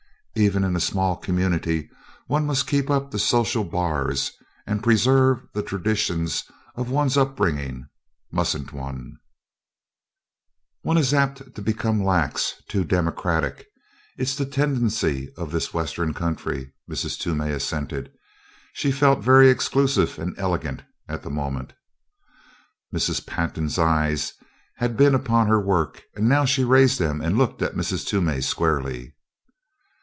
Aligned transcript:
"Even 0.33 0.63
in 0.63 0.77
a 0.77 0.79
small 0.79 1.17
community 1.17 1.89
one 2.27 2.45
must 2.45 2.65
keep 2.65 2.89
up 2.89 3.11
the 3.11 3.19
social 3.19 3.65
bars 3.65 4.31
and 4.65 4.81
preserve 4.81 5.45
the 5.53 5.61
traditions 5.61 6.45
of 6.73 6.89
one's 6.89 7.17
up 7.17 7.35
bringing, 7.35 7.87
mustn't 8.31 8.71
one?" 8.71 9.17
"One 10.83 10.97
is 10.97 11.13
apt 11.13 11.53
to 11.53 11.61
become 11.61 12.01
lax, 12.01 12.55
too 12.69 12.85
democratic 12.85 13.67
it's 14.17 14.33
the 14.33 14.45
tendency 14.45 15.31
of 15.37 15.51
this 15.51 15.73
western 15.73 16.13
country," 16.13 16.71
Mrs. 16.89 17.19
Toomey 17.19 17.51
assented. 17.51 18.09
She 18.73 18.89
felt 18.91 19.19
very 19.19 19.49
exclusive 19.49 20.17
and 20.17 20.33
elegant 20.39 20.81
at 21.09 21.23
the 21.23 21.29
moment. 21.29 21.73
Mrs. 22.95 23.27
Pantin's 23.27 23.77
eyes 23.77 24.33
had 24.77 24.95
been 24.95 25.13
upon 25.13 25.47
her 25.49 25.59
work, 25.59 26.03
now 26.17 26.45
she 26.45 26.63
raised 26.63 26.99
them 26.99 27.19
and 27.19 27.37
looked 27.37 27.61
at 27.61 27.75
Mrs. 27.75 28.07
Toomey 28.07 28.39
squarely. 28.39 29.13